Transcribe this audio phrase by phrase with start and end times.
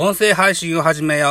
[0.00, 1.26] 音声配信を始めよ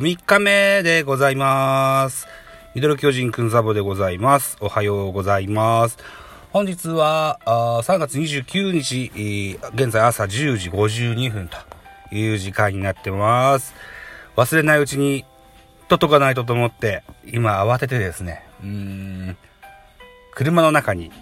[0.00, 2.26] う !3 日目でございます。
[2.74, 4.56] ミドル巨人くんザボでございます。
[4.62, 5.98] おはようございます。
[6.50, 11.58] 本日はあ3月29日、現在朝10時52分と
[12.16, 13.74] いう時間になってます。
[14.36, 15.26] 忘れないうちに
[15.88, 19.36] ととかないとと思って、今慌ててですね、うーん、
[20.32, 21.12] 車の中に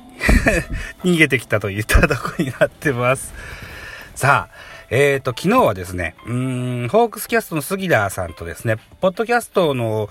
[1.03, 3.35] 逃げてきたといったとこになってます。
[4.17, 4.55] さあ、
[4.89, 10.09] えっ、ー、と、昨日はですね、うん、ホークスキャストの杉田さんとですね、ポッドキャストの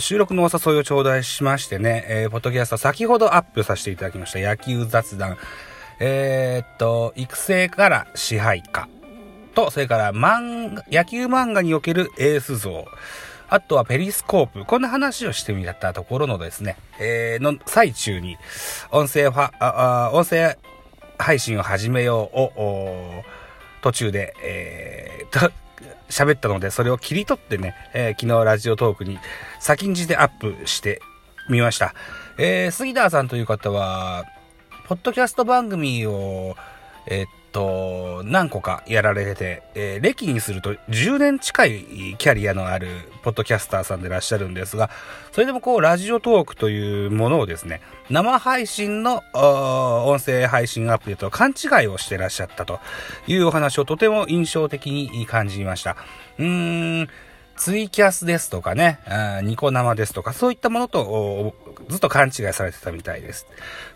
[0.00, 4.40] 収録のお誘いを頂戴しましてね、えー、ポッドキャスト先ほどアップさせていただきました。
[4.40, 5.36] 野球雑談、
[6.00, 8.88] えっ、ー、と、育成から支配下。
[9.54, 12.86] と、それから漫、野球漫画におけるエース像、
[13.48, 14.64] あとはペリスコープ。
[14.64, 18.36] こんな話をしてみたところのですね、えー、の最中に、
[18.90, 20.58] 音声ファ、ああ音声
[21.18, 23.24] 配信を始めようを、
[23.82, 25.52] 途中で、えー、
[26.08, 29.18] 喋ったので、それを切り取ってね、えー、昨日ラジオトークに
[29.60, 31.00] 先んじてアップして
[31.48, 31.94] みました。
[32.38, 34.24] えー、杉田さんという方は、
[34.86, 36.56] ポッドキャスト番組を、
[37.06, 42.88] え、っと、何個かやられてて、えー、歴にすると10年近いキャリアのある
[43.22, 44.90] ポッドキャスターさんでいらっしゃるんですが、
[45.32, 52.80] それでもこう、ラジオトークというものをですね、生配信の音声配信アプリと勘違いをしてらっしゃったと
[53.26, 55.96] いうお話をとても印象的に感じました。
[56.38, 57.08] うーん、
[57.56, 59.00] ツイキャスですとかね、
[59.42, 61.54] ニコ生ですとか、そういったものと
[61.88, 63.46] ずっと勘違いされてたみたいです。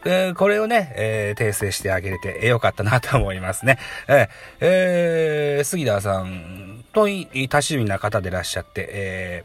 [0.05, 3.79] え、これをね、えー、訂正してあげれてよかったなと思いますね。
[4.09, 4.29] えー、
[4.61, 9.45] えー、杉田さんと多趣味な方でいらっしゃって、え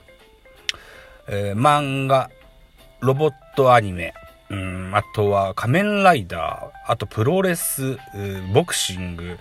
[1.27, 2.29] ーえー、漫画、
[3.01, 4.13] ロボットアニメ、
[4.49, 7.97] うん、あとは仮面ライダー、あとプロレス、
[8.53, 9.37] ボクシング、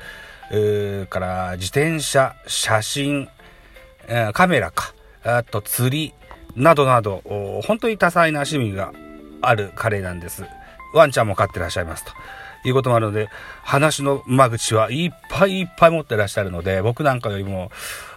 [1.09, 3.29] から自転車、写真、
[4.33, 6.15] カメラか、あと釣り、
[6.57, 7.23] などなど、
[7.65, 8.93] 本当に多彩な趣味が
[9.43, 10.45] ある彼なんです。
[10.93, 12.13] ワンちゃんも飼ってらっしゃいますと。
[12.67, 13.29] いうこともあるので、
[13.63, 17.71] 話の間口はいっぱいいっぱい持ってらっしゃるので、僕なんかよりも、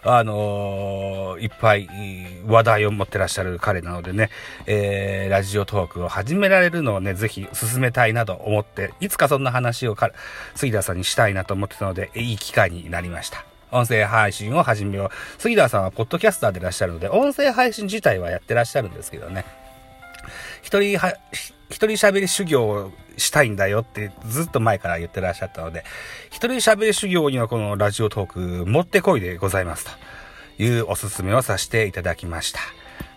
[0.04, 1.90] あのー、いっぱい
[2.48, 4.30] 話題を持ってらっしゃる彼なのでね、
[4.66, 9.98] えー、ラジオトークを始められるのをね、ぜひ進めたいなと思って、いつかそんな話を
[10.56, 13.44] 杉田さんにしたいなと思ってたので、いい機会になりました。
[13.72, 15.42] 音声配信を始めよう。
[15.42, 19.46] 杉田さんはポッドキャスターでいらっしゃるので、音声配信自体はやってらっしゃるんですけどね。
[20.62, 21.14] 一人は、
[21.70, 25.84] 一人喋り修行をしたいんだよってずっと前から言ってらっしゃったので、
[26.30, 28.28] 一人喋り修行にはこのラジオトー
[28.64, 29.86] クもってこいでございます
[30.58, 32.60] というおすすめをさせていただきました。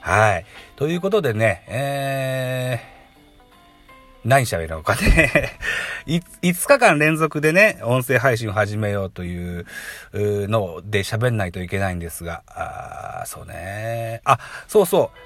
[0.01, 0.47] はい。
[0.77, 3.00] ということでね、えー、
[4.25, 5.59] 何喋ろうかね
[6.07, 9.67] 5日間連続でね、音声配信を始めようという
[10.13, 14.21] ので喋んないといけないんですが、あそうね。
[14.25, 14.39] あ、
[14.69, 15.19] そうそう。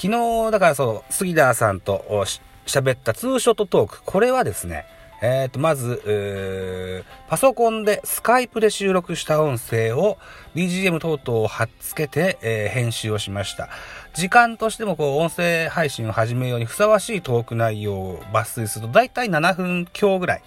[0.00, 2.24] 昨日、だからそう、杉田さんと
[2.66, 4.02] 喋ったツーショットトーク。
[4.04, 4.86] これはですね、
[5.22, 10.18] えっ、と、まず、パソコンでスカイプで収録した音声を
[10.56, 13.68] BGM 等々を貼っつけて、えー、編集をしました。
[14.14, 20.42] 時間としてもこう音声配信を始めようにふさわしいトーク内容を抜粋すると大体7分強ぐらい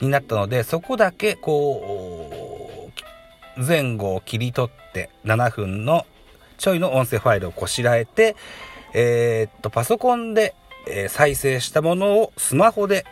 [0.00, 2.92] になったので、そこだけこ
[3.56, 6.06] う、前後を切り取って7分の
[6.56, 8.36] ちょいの音声ファイルをこしらえて、
[8.92, 10.54] えー、っと、パソコンで、
[10.86, 13.06] え再生したものをスマホで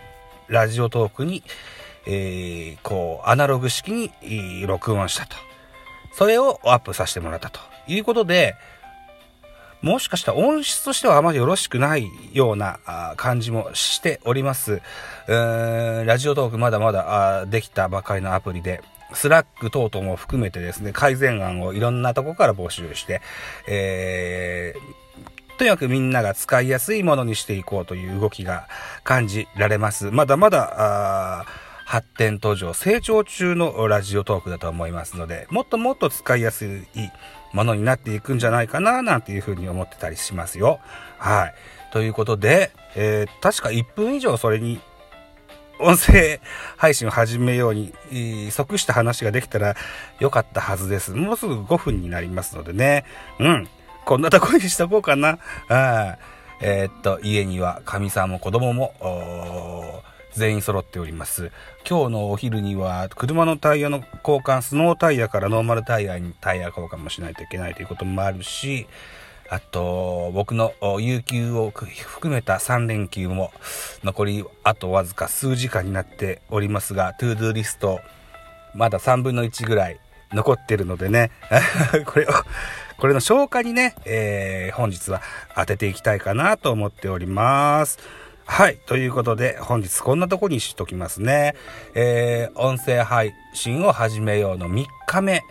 [0.52, 1.42] ラジオトークに、
[2.06, 5.36] えー、こう、アナログ式に録音したと。
[6.14, 7.58] それをアップさせてもらったと
[7.88, 8.54] いうことで、
[9.80, 12.78] もしかしたら音質としてはあまりよろしくないような
[13.16, 14.74] 感じもしております。
[14.74, 18.82] うーんラジオトークまだまだできたばかりのアプリで、
[19.14, 23.20] Slack 等々も含めてですね、改善案をいろんなとこから募集して、
[23.66, 24.91] えー、
[25.58, 28.68] とにかくみんなが使いやすいものにしていこうという動きが
[29.04, 30.10] 感じられます。
[30.10, 31.44] まだまだ、
[31.84, 37.10] 発展途上、成長中のラジオトークだと思いますので、もっともっと使いやすい
[37.52, 40.80] ものになっていくんじゃないかな、なんていうふうに思ってたりしますよ。
[41.18, 41.54] はい。
[41.92, 44.80] ということで、えー、確か1分以上それに、
[45.78, 46.40] 音声
[46.76, 47.92] 配信を始めように、
[48.50, 49.76] 即した話ができたら
[50.18, 51.10] よかったはずです。
[51.10, 53.04] もうすぐ5分になりますのでね。
[53.38, 53.68] うん。
[54.04, 55.38] こんなとこにしとこうかな。
[55.68, 56.18] あ
[56.60, 58.94] えー、っと、家にはカミさんも子供も、
[60.34, 61.50] 全員揃っております。
[61.88, 68.86] 今日のお昼には車のタイヤの交換、スノータイヤからノーマルタイヤにタイヤ交換もしないといけないということもあるし、
[69.50, 73.52] あと、僕の有給を含めた3連休も
[74.02, 78.00] 残りあとわずか数時間になっておりますが、 to do リスト、
[78.74, 80.00] まだ3分の1ぐらい
[80.32, 81.30] 残ってるのでね、
[82.06, 82.30] これを、
[83.02, 85.22] これの消化にね、えー、本日は
[85.56, 87.98] 当てていきたいかなと思っております。
[88.44, 88.78] はい。
[88.86, 91.56] ということで、本日こんなとこにしときますね。
[91.96, 95.42] えー、音声配信を始めようの3日目。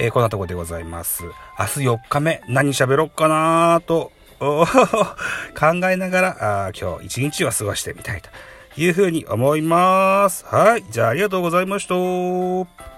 [0.00, 1.22] えー、こんなとこでございます。
[1.22, 4.10] 明日4日目、何喋ろっかなーと、
[4.40, 8.28] 考えながら、あ今日1日は過ごしてみたいと
[8.76, 10.44] いうふうに思います。
[10.46, 10.84] はい。
[10.90, 12.97] じゃあありがとうございました。